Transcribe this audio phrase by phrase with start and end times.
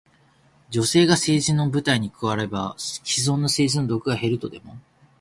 [0.71, 4.79] 女性が政治の舞台に加われば、既存の政治の毒が減るとでも？